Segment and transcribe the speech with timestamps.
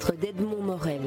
[0.00, 1.00] centre d'Edmond Morel.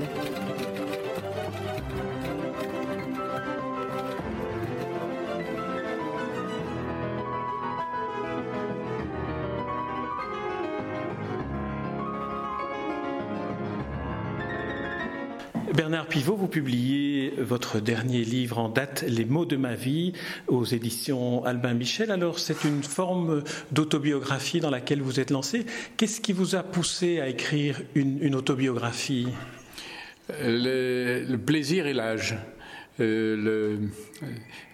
[15.74, 20.14] Bernard Pivot, vous publiez votre dernier livre en date, Les mots de ma vie,
[20.48, 22.12] aux éditions Albin Michel.
[22.12, 25.66] Alors, c'est une forme d'autobiographie dans laquelle vous êtes lancé.
[25.98, 29.28] Qu'est-ce qui vous a poussé à écrire une, autobiographie?
[30.42, 32.36] Le, plaisir et l'âge.
[33.00, 33.78] Euh,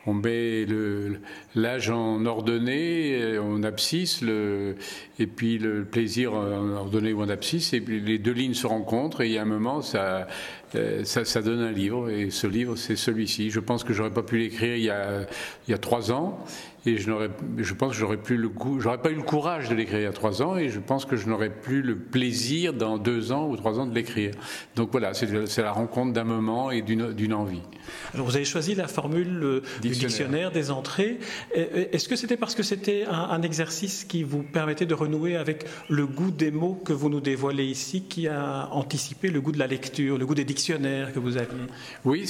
[0.06, 0.66] on met
[1.56, 4.24] l'âge en ordonnée, en abscisse,
[5.20, 8.68] et puis le plaisir en ordonnée ou en abscisse, et puis les deux lignes se
[8.68, 10.28] rencontrent, et il y a un moment, ça,
[10.76, 13.50] euh, ça, donne un livre, et ce livre, c'est celui-ci.
[13.50, 14.84] Je pense que j'aurais pas pu l'écrire il,
[15.68, 16.40] il, y a trois ans,
[16.86, 17.12] et je,
[17.58, 20.08] je pense que j'aurais plus le j'aurais pas eu le courage de l'écrire il y
[20.08, 23.50] a trois ans, et je pense que je n'aurais plus le plaisir dans deux ans
[23.50, 24.32] ou trois ans de l'écrire.
[24.76, 27.62] Donc voilà, c'est la rencontre d'un moment et d'une envie.
[28.14, 31.20] Alors vous avez choisi la formule euh, du dictionnaire des entrées.
[31.56, 36.06] Est-ce que c'était parce que c'était un, exercice qui vous permettait de renouer avec le
[36.06, 39.68] goût des mots que vous nous dévoilez ici, qui a anticipé le goût de la
[39.68, 40.59] lecture, le goût des dictionnaires
[41.14, 41.38] que vous
[42.06, 42.26] Oui,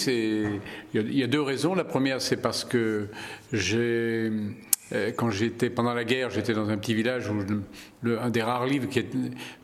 [0.93, 1.75] il y a deux raisons.
[1.75, 3.07] La première, c'est parce que
[3.53, 4.31] j'ai
[4.91, 7.35] euh, quand j'étais pendant la guerre, j'étais dans un petit village où
[8.03, 8.87] un des rares livres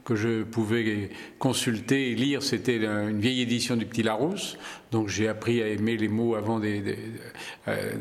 [0.04, 4.58] que je pouvais consulter et lire, c'était une vieille édition du Petit Larousse.
[4.92, 7.94] Donc j'ai appris à aimer les mots avant euh,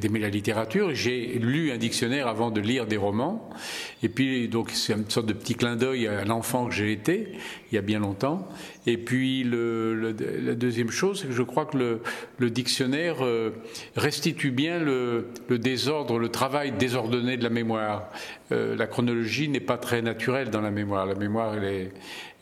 [0.00, 0.94] d'aimer la littérature.
[0.94, 3.50] J'ai lu un dictionnaire avant de lire des romans.
[4.02, 7.34] Et puis donc c'est une sorte de petit clin d'œil à l'enfant que j'ai été
[7.70, 8.48] il y a bien longtemps.
[8.86, 12.00] Et puis le, la deuxième chose, c'est que je crois que
[12.38, 13.50] le, dictionnaire euh,
[13.96, 18.10] restitue bien le, désordre, le travail désordonné de la mémoire.
[18.52, 21.06] Euh, la chronologie n'est pas très naturelle dans la mémoire.
[21.06, 21.92] La mémoire, elle est,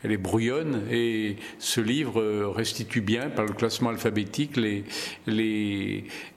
[0.05, 4.59] elle est brouillonne et ce livre euh, restitue bien par le classement alphabétique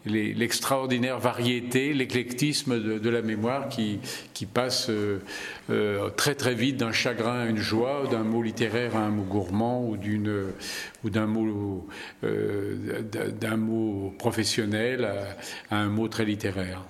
[0.05, 3.99] l'extraordinaire variété, l'éclectisme de, la mémoire qui,
[4.53, 5.19] passe euh,
[5.71, 9.23] euh, très très vite d'un chagrin à une joie, d'un mot littéraire à un mot
[9.23, 9.97] gourmand ou
[11.09, 11.87] d'un mot
[12.21, 15.09] d'un mot professionnel
[15.71, 16.83] à un mot très littéraire.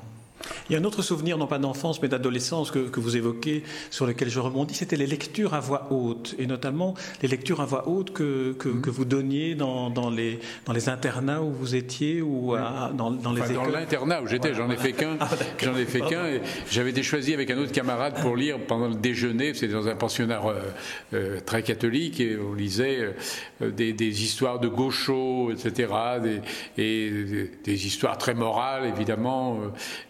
[0.70, 4.08] Il y a un autre souvenir, non pas d'enfance, mais d'adolescence que, vous évoquez, sur
[4.08, 7.88] lequel je rebondis, c'était les lectures à voix haute, et notamment les lectures à voix
[7.88, 8.82] haute que, que, mm.
[8.88, 13.42] vous donniez dans, dans, les, dans les internats où vous étiez, ou dans, dans, les
[13.54, 15.18] Dans l'internat où j'étais, j'en ai fait qu'un.
[15.20, 15.30] Ah,
[15.62, 16.40] j'en ai fait qu'un.
[16.72, 19.54] J'avais été choisi avec un autre camarade pour lire pendant le déjeuner.
[19.54, 20.62] C'était dans un pensionnat euh,
[21.14, 23.14] euh, très catholique, et on lisait
[23.62, 26.42] euh, des, des, histoires de gauchos, etc., des,
[26.78, 29.60] et des, histoires très morales, évidemment.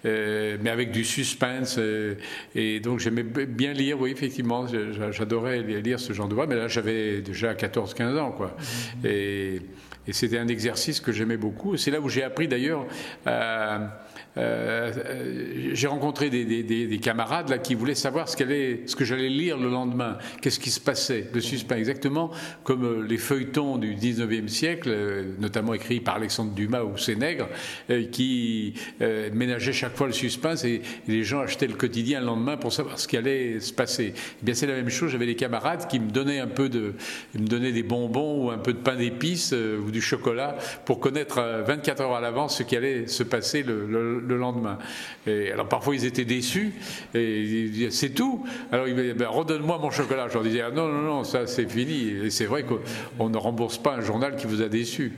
[0.06, 1.76] Euh, mais avec du suspense.
[1.78, 2.16] Euh,
[2.54, 4.66] et donc j'aimais bien lire, oui, effectivement,
[5.12, 8.56] j'adorais lire ce genre de voix, mais là j'avais déjà 14-15 ans, quoi.
[8.58, 9.08] Mmh.
[9.08, 9.62] Et,
[10.08, 11.78] et c'était un exercice que j'aimais beaucoup.
[11.78, 12.86] C'est là où j'ai appris d'ailleurs.
[13.28, 13.80] Euh,
[14.38, 14.92] euh,
[15.74, 20.18] j'ai rencontré des, camarades là qui voulaient savoir ce, ce que j'allais lire le lendemain,
[20.42, 22.32] qu'est-ce qui se passait, le suspense, exactement
[22.64, 27.48] comme euh, les feuilletons du 19e siècle, euh, notamment écrits par Alexandre Dumas ou Sénègre,
[28.12, 28.74] qui
[29.34, 33.00] ménageaient chaque fois le suspense et, les gens achetaient le quotidien le lendemain pour savoir
[33.00, 34.14] ce qui allait se passer.
[34.16, 35.12] Eh bien, c'est la même chose.
[35.12, 36.94] J'avais des camarades qui me donnaient un peu de,
[37.34, 41.64] me donnaient des bonbons ou un peu de pain d'épices ou du chocolat pour connaître
[41.66, 43.86] 24 heures à l'avance ce qui allait se passer le
[44.25, 44.80] le lendemain.
[45.28, 46.74] Et alors parfois ils étaient déçus,
[47.14, 48.44] et c'est tout.
[48.72, 50.28] Alors ils me disaient, ben, redonne-moi mon chocolat.
[50.30, 52.10] Je leur disais, ah, non, non, non, ça c'est fini.
[52.26, 55.14] Et c'est vrai qu'on ne rembourse pas un journal qui vous a déçu.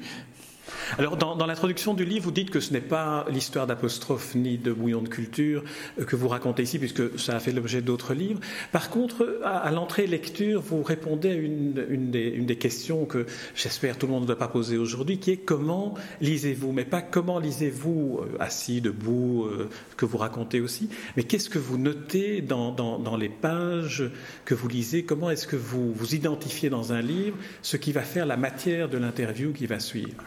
[0.97, 4.71] Alors, dans, l'introduction du livre, vous dites que ce n'est pas l'histoire d'apostrophe ni de
[4.71, 5.63] bouillon de culture
[5.99, 8.39] euh, que vous racontez ici, puisque ça a fait l'objet d'autres livres.
[8.71, 14.13] Par contre, à, l'entrée lecture, vous répondez à une, des, questions que j'espère tout le
[14.13, 16.71] monde ne va pas poser aujourd'hui, qui est comment lisez-vous?
[16.71, 21.59] Mais pas comment lisez-vous euh, assis, debout, euh, que vous racontez aussi, mais qu'est-ce que
[21.59, 24.09] vous notez dans, dans les pages
[24.45, 25.03] que vous lisez?
[25.03, 28.89] Comment est-ce que vous vous identifiez dans un livre ce qui va faire la matière
[28.89, 30.23] de l'interview qui va suivre?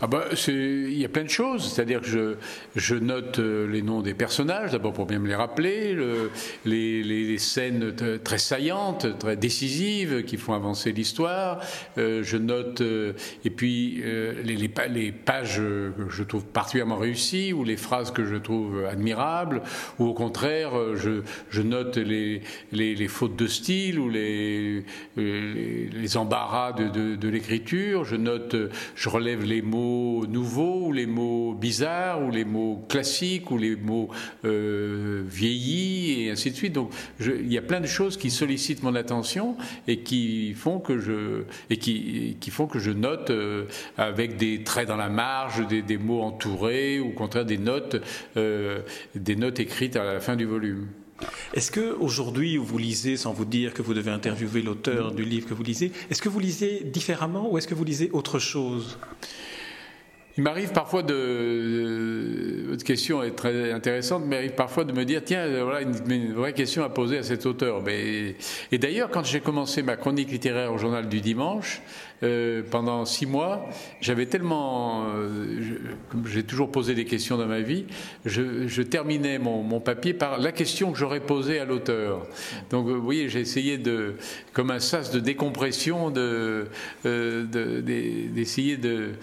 [0.00, 2.36] Ah bah, il y a plein de choses, c'est-à-dire que
[2.76, 6.30] je, note euh, les noms des personnages, d'abord pour bien me les rappeler, le,
[6.64, 11.60] les, scènes très saillantes, très décisives qui font avancer l'histoire.
[11.98, 13.12] Euh, je note, euh,
[13.44, 14.00] et puis
[14.44, 14.68] les,
[15.12, 19.62] pages que je trouve particulièrement réussies, ou les phrases que je trouve admirables,
[19.98, 24.84] ou au contraire, je, note les, fautes de style ou les,
[26.16, 28.04] embarras de l'écriture.
[28.04, 28.54] Je note,
[28.94, 29.87] je relève les mots
[30.28, 34.08] nouveaux, ou les mots bizarres, ou les mots classiques, ou les mots
[34.44, 36.72] euh, vieillis, et ainsi de suite.
[36.72, 39.56] Donc il y a plein de choses qui sollicitent mon attention
[39.86, 44.62] et qui font que je, et qui, qui font que je note euh, avec des
[44.62, 47.96] traits dans la marge, des, des mots entourés, ou au contraire des notes,
[48.36, 48.80] euh,
[49.14, 50.88] des notes écrites à la fin du volume.
[51.54, 55.48] Est-ce que aujourd'hui, vous lisez, sans vous dire que vous devez interviewer l'auteur du livre
[55.48, 58.98] que vous lisez, est-ce que vous lisez différemment ou est-ce que vous lisez autre chose?
[60.38, 62.66] Il m'arrive parfois de.
[62.68, 66.32] Votre question est très intéressante, mais il m'arrive parfois de me dire tiens, voilà une,
[66.32, 67.82] vraie question à poser à cet auteur.
[67.82, 68.36] Mais,
[68.70, 71.82] et d'ailleurs, quand j'ai commencé ma chronique littéraire au journal du dimanche,
[72.22, 73.68] euh, pendant six mois,
[74.00, 75.60] j'avais tellement, euh,
[76.26, 77.86] j'ai toujours posé des questions dans ma vie,
[78.24, 82.26] je, terminais mon, papier par la question que j'aurais posée à l'auteur.
[82.70, 84.14] Donc, vous voyez, j'ai essayé de,
[84.52, 86.66] comme un sas de décompression, de,
[87.06, 87.82] euh,
[88.32, 89.14] d'essayer de,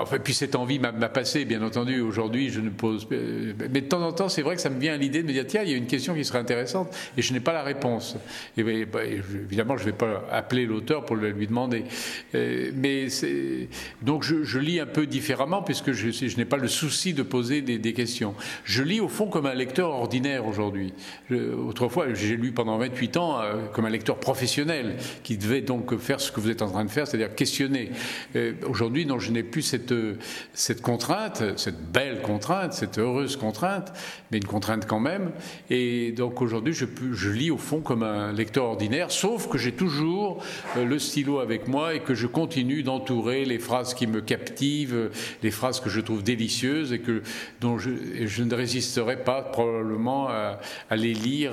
[0.00, 2.00] Enfin, puis cette envie m'a passé, bien entendu.
[2.00, 3.06] Aujourd'hui, je ne pose.
[3.10, 5.32] Mais de temps en temps, c'est vrai que ça me vient à l'idée de me
[5.32, 7.62] dire tiens, il y a une question qui serait intéressante et je n'ai pas la
[7.62, 8.16] réponse.
[8.56, 11.84] Et, bah, évidemment, je ne vais pas appeler l'auteur pour lui demander
[12.34, 13.06] euh, mais
[14.02, 17.62] donc je, lis un peu différemment puisque je, je n'ai pas le souci de poser
[17.62, 18.34] des, questions.
[18.64, 20.92] Je lis au fond comme un lecteur ordinaire aujourd'hui.
[21.30, 26.20] Autrefois, j'ai lu pendant 28 ans euh, comme un lecteur professionnel qui devait donc faire
[26.20, 27.90] ce que vous êtes en train de faire, c'est-à-dire questionner.
[28.36, 29.94] Euh, aujourd'hui, non, je n'ai plus cette,
[30.52, 33.92] cette contrainte, cette belle contrainte, cette heureuse contrainte,
[34.30, 35.30] mais une contrainte quand même.
[35.68, 39.72] Et donc aujourd'hui, je, je lis au fond comme un lecteur ordinaire, sauf que j'ai
[39.72, 40.42] toujours
[40.76, 45.10] le stylo avec moi et que je continue d'entourer les phrases qui me captivent,
[45.42, 47.22] les phrases que je trouve délicieuses et que,
[47.60, 47.90] dont je,
[48.26, 50.60] je ne résisterai pas probablement à,
[50.90, 51.52] les lire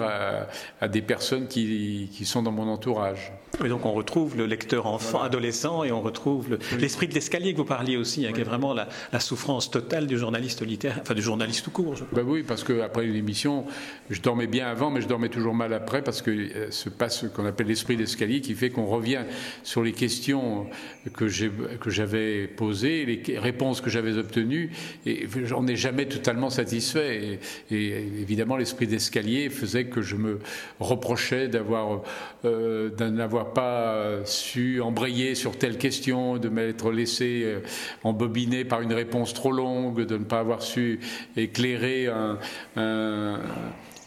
[0.81, 3.31] à, des personnes qui, qui sont dans mon entourage.
[3.63, 7.57] Et donc on retrouve le lecteur enfant, adolescent, et on retrouve l'esprit de l'escalier que
[7.57, 8.87] vous parliez aussi, hein, qui est vraiment la,
[9.19, 11.95] souffrance totale du journaliste littéraire, enfin du journaliste tout court.
[11.95, 13.65] Je bah oui, parce qu'après une émission,
[14.09, 17.21] je dormais bien avant, mais je dormais toujours mal après, parce que euh, se passe
[17.21, 19.23] ce qu'on appelle l'esprit d'escalier, qui fait qu'on revient
[19.63, 20.67] sur les questions
[21.13, 24.71] que j'avais posées, les réponses que j'avais obtenues,
[25.05, 27.39] et j'en ai jamais totalement satisfait.
[27.71, 27.75] Et,
[28.21, 30.39] évidemment, l'esprit d'escalier faisait que je me
[30.79, 32.01] reprochais d'avoir
[32.45, 37.59] euh, n'avoir pas su embrayer sur telle question, de m'être laissé euh,
[38.03, 40.99] embobiner par une réponse trop longue, de ne pas avoir su
[41.35, 42.07] éclairer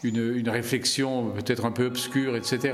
[0.03, 2.73] une réflexion peut-être un peu obscure, etc.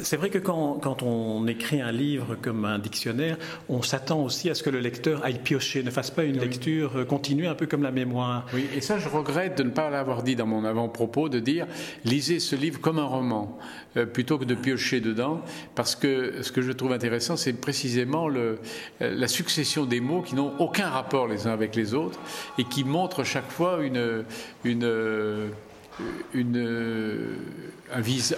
[0.00, 3.36] C'est vrai que quand, on écrit un livre comme un dictionnaire,
[3.68, 6.98] on s'attend aussi à ce que le lecteur aille piocher, ne fasse pas une lecture
[6.98, 8.46] euh, continue, un peu comme la mémoire.
[8.54, 11.66] Oui, et ça, je regrette de ne pas l'avoir dit dans mon avant-propos, de dire
[12.04, 13.58] lisez ce livre comme un roman,
[13.96, 15.40] euh, plutôt que de piocher dedans,
[15.74, 18.60] parce que ce que je trouve intéressant, c'est précisément le,
[19.02, 22.20] euh, la succession des mots qui n'ont aucun rapport les uns avec les autres
[22.58, 24.24] et qui montrent chaque fois une,
[24.64, 25.50] une
[26.34, 27.36] une,
[27.92, 28.34] un vis,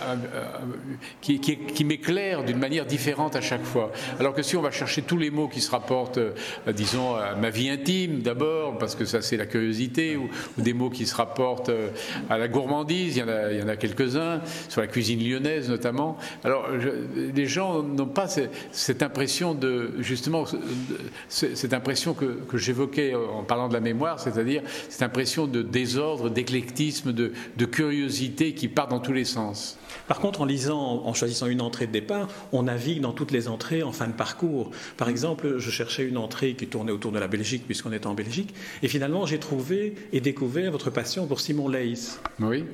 [1.20, 3.90] qui, m'éclaire d'une manière différente à chaque fois.
[4.18, 6.32] Alors que si on va chercher tous les mots qui se rapportent, euh,
[6.72, 10.28] disons, à ma vie intime d'abord, parce que ça c'est la curiosité, ou,
[10.58, 11.88] des mots qui se rapportent euh,
[12.28, 16.18] à la gourmandise, il y en a, quelques-uns, sur la cuisine lyonnaise notamment.
[16.44, 16.68] Alors
[17.16, 20.44] les gens n'ont pas cette, impression de, justement,
[21.28, 27.12] cette impression que j'évoquais en parlant de la mémoire, c'est-à-dire cette impression de désordre, d'éclectisme,
[27.12, 29.78] de, de curiosité qui part dans tous les sens.
[30.08, 33.48] Par contre, en lisant, en choisissant une entrée de départ, on navigue dans toutes les
[33.48, 34.70] entrées en fin de parcours.
[34.96, 38.14] Par exemple, je cherchais une entrée qui tournait autour de la Belgique, puisqu'on est en
[38.14, 42.18] Belgique, et finalement, j'ai trouvé et découvert votre passion pour Simon Leys.
[42.40, 42.64] Oui,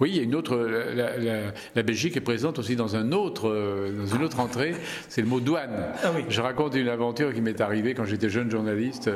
[0.00, 0.56] oui, il y a une autre.
[0.56, 3.48] La, Belgique est présente aussi dans un autre,
[3.96, 4.74] dans une autre entrée.
[5.08, 5.86] C'est le mot douane.
[6.02, 6.22] Ah oui.
[6.28, 9.10] Je raconte une aventure qui m'est arrivée quand j'étais jeune journaliste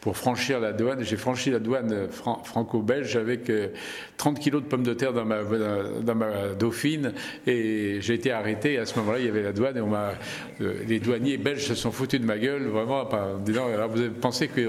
[0.00, 1.02] pour franchir la douane.
[1.02, 3.50] J'ai franchi la douane franco-belge avec
[4.16, 6.97] 30 euh, kilos de pommes de terre dans ma, dans ma dauphine
[7.46, 8.78] et j'ai été arrêté.
[8.78, 10.12] à ce moment-là, il y avait la douane et on m'a,
[10.60, 14.10] euh, les douaniers belges se sont foutus de ma gueule, vraiment, en disant alors vous
[14.10, 14.68] pensez que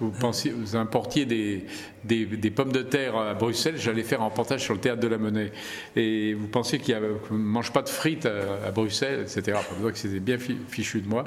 [0.00, 1.64] vous, pensiez, vous importiez des,
[2.04, 5.18] des, pommes de terre à Bruxelles, j'allais faire un reportage sur le théâtre de la
[5.18, 5.52] Monnaie.
[5.96, 9.58] Et vous pensez qu'il ne mange pas de frites à, Bruxelles, etc.
[9.84, 10.38] que c'était bien
[10.68, 11.24] fichu de moi,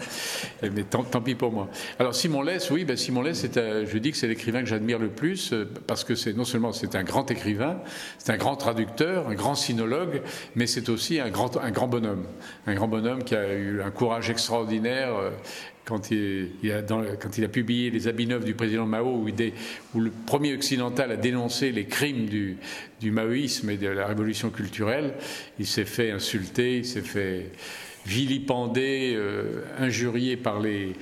[0.61, 1.69] mais tant, pis pour moi.
[1.99, 5.09] Alors Simon Less, oui, ben Simon Less, je dis que c'est l'écrivain que j'admire le
[5.09, 7.79] plus, euh, parce que c'est non seulement c'est un grand écrivain,
[8.17, 10.21] c'est un grand traducteur, un grand sinologue,
[10.55, 12.25] mais c'est aussi un grand, bonhomme.
[12.67, 15.29] Un grand bonhomme qui a eu un courage extraordinaire euh,
[15.85, 19.23] quand il, a publié Les habits neufs du président Mao,
[19.93, 22.57] où, le premier occidental a dénoncé les crimes du,
[23.11, 25.13] maoïsme et de la révolution culturelle,
[25.59, 27.51] il s'est fait insulter, il s'est fait
[28.07, 30.93] vilipender, euh, injurier par les,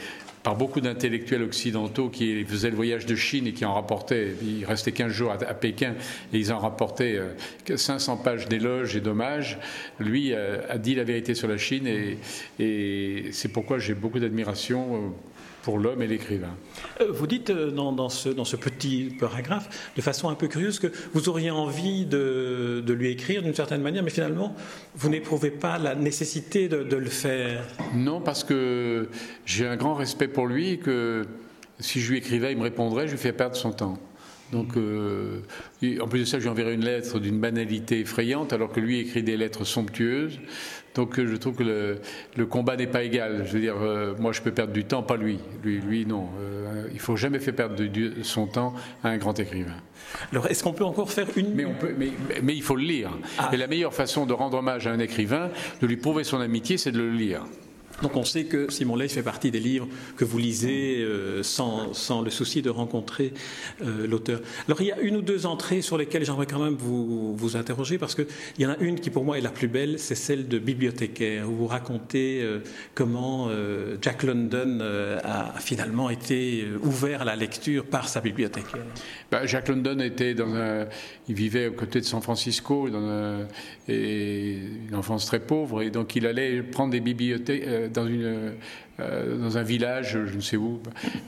[0.43, 4.65] par beaucoup d'intellectuels occidentaux qui faisaient le voyage de Chine et qui en rapportaient, ils
[4.65, 5.95] restaient 15 jours à, Pékin
[6.33, 7.19] et ils en rapportaient
[7.73, 9.57] 500 euh, pages d'éloges et d'hommages.
[9.99, 12.17] Lui a, dit la vérité sur la Chine et,
[12.59, 15.13] et c'est pourquoi j'ai beaucoup d'admiration
[15.63, 16.55] pour l'homme et l'écrivain.
[17.01, 20.77] Euh, vous dites euh, dans, ce, dans, ce, petit paragraphe, de façon un peu curieuse,
[20.77, 24.55] que vous auriez envie de, lui écrire d'une certaine manière, mais finalement,
[24.95, 27.65] vous n'éprouvez pas la nécessité de, le faire.
[27.95, 29.09] Non, parce que
[29.45, 31.23] j'ai un grand respect pour lui et que
[31.79, 33.97] si je lui écrivais, il me répondrait, je lui fais perdre son temps.
[34.53, 35.39] Donc, euh,
[35.99, 38.99] en plus de ça, je lui enverrai une lettre d'une banalité effrayante, alors que lui
[38.99, 40.39] écrit des lettres somptueuses.
[40.93, 41.97] Donc je trouve que
[42.37, 43.45] le, combat n'est pas égal.
[43.47, 45.39] Je veux dire, euh, moi je peux perdre du temps, pas lui.
[45.63, 46.29] Lui, lui non.
[46.39, 47.83] Euh, il faut jamais faire perdre
[48.21, 49.73] son temps à un grand écrivain.
[50.31, 52.11] Alors est-ce qu'on peut encore faire une mais, on peut, mais,
[52.43, 53.09] mais il faut le lire.
[53.39, 53.49] Ah.
[53.51, 55.49] Et la meilleure façon de rendre hommage à un écrivain,
[55.81, 57.43] de lui prouver son amitié, c'est de le lire.
[58.01, 61.93] Donc on sait que Simon Leys fait partie des livres que vous lisez euh, sans,
[61.93, 63.33] sans, le souci de rencontrer
[63.81, 64.41] euh, l'auteur.
[64.67, 67.55] Alors il y a une ou deux entrées sur lesquelles j'aimerais quand même vous, vous
[67.55, 68.25] interroger parce qu'il
[68.59, 71.49] y en a une qui pour moi est la plus belle, c'est celle de bibliothécaire,
[71.49, 72.59] où vous racontez euh,
[72.95, 73.49] comment
[74.01, 74.79] Jack London
[75.23, 78.85] a finalement été ouvert à la lecture par sa bibliothécaire.
[79.31, 80.87] Bah, Jack London était dans un,
[81.27, 83.45] il vivait aux côtés de San Francisco dans
[83.87, 87.63] une enfance très pauvre et donc il allait prendre des bibliothèques
[88.99, 90.79] euh, dans un village, je ne sais où,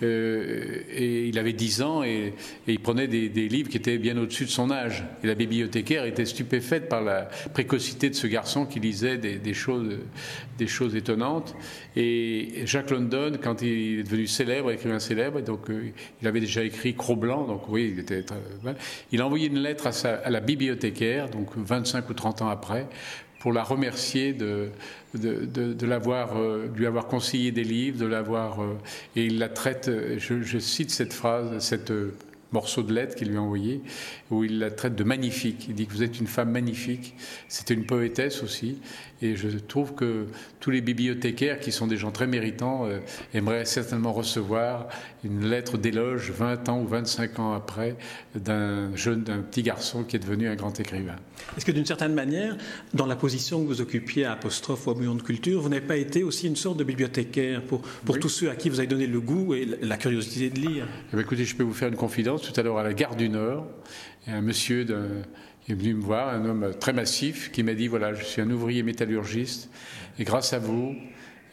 [0.04, 2.34] euh, et il avait 10 ans et,
[2.68, 5.04] il prenait des, livres qui étaient bien au-dessus de son âge.
[5.24, 10.96] Et la bibliothécaire était stupéfaite par la précocité de ce garçon qui lisait des, choses,
[10.96, 11.56] étonnantes.
[11.96, 16.64] Et Jacques London, quand il est devenu célèbre, écrivain célèbre, donc euh, il avait déjà
[16.64, 18.24] écrit Cro-Blanc, donc oui, il était
[19.12, 22.88] il a envoyé une lettre à, à la bibliothécaire, donc 25 ou 30 ans après,
[23.46, 24.70] pour la remercier de,
[25.14, 28.60] de, de, l'avoir, euh, lui avoir conseillé des livres, de l'avoir.
[28.60, 28.74] Euh,
[29.16, 29.88] et il la traite,
[30.18, 31.94] je, je, cite cette phrase, cette
[32.52, 33.82] morceau de lettre qu'il lui a envoyé,
[34.32, 35.66] où il la traite de magnifique.
[35.70, 37.16] Il dit que vous êtes une femme magnifique.
[37.48, 38.80] C'était une poétesse aussi.
[39.22, 40.28] Et je trouve que
[40.60, 43.00] tous les bibliothécaires, qui sont des gens très méritants, euh,
[43.34, 44.88] aimeraient certainement recevoir
[45.24, 47.96] une lettre d'éloge 20 ans ou 25 ans après
[48.36, 51.16] d'un jeune, d'un petit garçon qui est devenu un grand écrivain.
[51.58, 52.58] Est-ce que d'une certaine manière,
[52.94, 55.86] dans la position que vous occupiez à Apostrophe ou à Bouillon de Culture, vous n'avez
[55.86, 58.88] pas été aussi une sorte de bibliothécaire pour, pour tous ceux à qui vous avez
[58.88, 60.88] donné le goût et la curiosité de lire?
[61.14, 62.35] Eh Écoutez, je peux vous faire une confidence.
[62.42, 63.68] Tout à l'heure, à la gare du Nord,
[64.27, 65.22] a un monsieur de,
[65.68, 68.50] est venu me voir, un homme très massif, qui m'a dit voilà, je suis un
[68.50, 69.70] ouvrier métallurgiste,
[70.20, 70.96] et grâce à vous,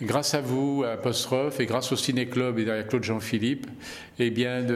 [0.03, 3.67] grâce à vous, à Apostrophe, et grâce au Ciné-Club et à Claude Jean-Philippe,
[4.19, 4.67] eh bien,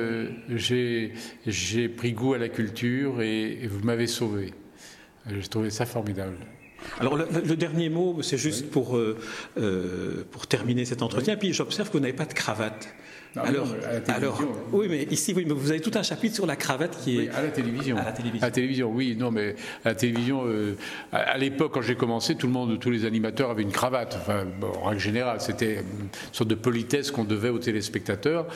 [0.57, 4.53] j'ai pris goût à la culture et, vous m'avez sauvé.
[5.29, 6.37] J'ai trouvé ça formidable.
[7.01, 9.19] Alors le, dernier mot, c'est juste pour, euh,
[9.59, 11.37] euh, pour terminer cet entretien.
[11.37, 12.95] Puis j'observe que vous n'avez pas de cravate
[13.37, 13.69] alors,
[14.09, 17.21] alors, oui, mais ici, oui, mais vous avez tout un chapitre sur la cravate qui
[17.21, 17.97] est à la télévision.
[17.97, 18.43] À la télévision.
[18.43, 20.77] À la télévision, oui, non, mais à la télévision, euh,
[21.13, 24.17] à, l'époque, quand j'ai commencé, tout le monde, tous les animateurs avaient une cravate.
[24.21, 28.47] Enfin, en règle générale, c'était une sorte de politesse qu'on devait aux téléspectateurs.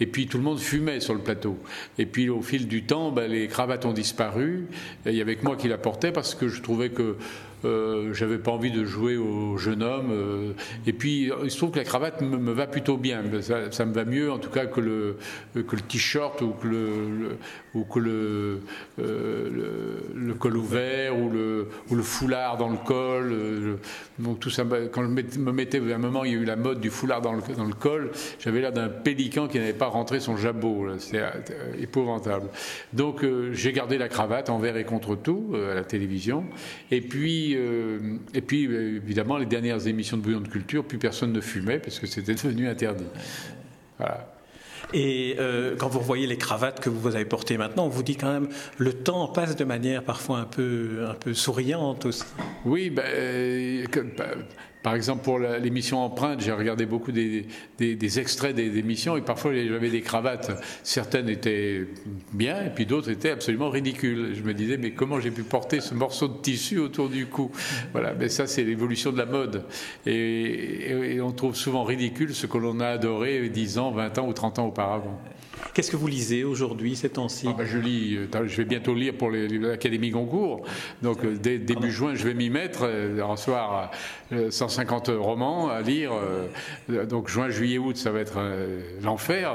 [0.00, 1.58] Et puis tout le monde fumait sur le plateau.
[1.98, 4.66] Et puis au fil du temps, ben, les cravates ont disparu.
[5.06, 7.16] Et il y avait que moi qui la portais parce que je trouvais que
[7.64, 10.10] euh, j'avais pas envie de jouer au jeune homme.
[10.12, 10.52] Euh,
[10.86, 13.22] et puis, il se trouve que la cravate me, va plutôt bien.
[13.70, 15.16] Ça, me va mieux, en tout cas, que le,
[15.88, 18.60] t-shirt ou que le,
[19.00, 23.78] euh, col ouvert ou le, ou le foulard dans le col.
[24.18, 26.56] donc tout ça, quand je me mettais, à un moment, il y a eu la
[26.56, 28.10] mode du foulard dans le, dans le col.
[28.38, 30.86] J'avais l'air d'un pélican qui n'avait pas rentré son jabot.
[30.98, 31.24] C'était
[31.80, 32.48] épouvantable.
[32.92, 36.44] Donc, j'ai gardé la cravate envers et contre tout à la télévision.
[36.90, 37.98] Et puis, euh,
[38.34, 41.78] et puis, euh, évidemment, les dernières émissions de Bouillon de Culture, plus personne ne fumait
[41.78, 43.04] parce que c'était devenu interdit.
[43.98, 44.34] Voilà.
[44.94, 48.16] Et euh, quand vous voyez les cravates que vous avez portées maintenant, on vous dit
[48.16, 52.24] quand même le temps passe de manière parfois un peu, un peu souriante aussi.
[52.64, 53.84] Oui, ben,
[54.88, 57.44] par exemple, pour l'émission Empreinte, j'ai regardé beaucoup des,
[58.18, 60.50] extraits des émissions et parfois j'avais des cravates.
[60.82, 61.86] Certaines étaient
[62.32, 64.34] bien et puis d'autres étaient absolument ridicules.
[64.34, 67.50] Je me disais, mais comment j'ai pu porter ce morceau de tissu autour du cou?
[67.92, 69.64] Voilà, mais ça, c'est l'évolution de la mode.
[70.06, 74.32] Et, on trouve souvent ridicule ce que l'on a adoré 10 ans, 20 ans ou
[74.32, 75.20] 30 ans auparavant.
[75.74, 78.94] Qu'est-ce que vous lisez aujourd'hui, ces temps-ci ah ben, Je lis, euh, je vais bientôt
[78.94, 80.62] lire pour l'Académie Goncourt.
[81.02, 83.90] Donc, euh, dès début juin, je vais m'y mettre, euh, recevoir
[84.50, 86.12] 150 romans à lire.
[86.88, 88.38] Donc, juin, juillet, août, ça va être
[89.02, 89.54] l'enfer,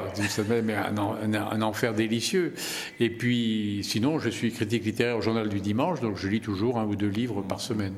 [0.64, 2.54] mais un, un, enfer délicieux.
[3.00, 6.80] Et puis, sinon, je suis critique littéraire au Journal du Dimanche, donc je lis toujours
[6.80, 7.94] un ou deux livres par semaine.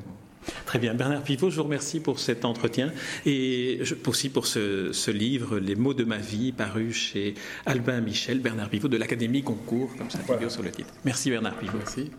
[0.64, 0.94] Très bien.
[0.94, 2.92] Bernard Pivot, je vous remercie pour cet entretien
[3.24, 7.34] et aussi pour ce, livre, Les mots de ma vie, paru chez
[7.64, 10.92] Albin Michel, Bernard Pivot de l'Académie Concours, comme ça figure sur le titre.
[11.04, 11.78] Merci Bernard Pivot.
[11.78, 12.10] Merci.